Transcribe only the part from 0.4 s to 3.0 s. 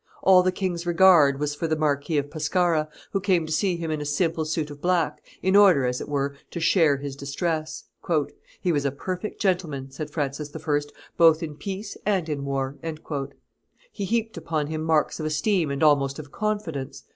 the king's regard was for the Marquis of Pescara,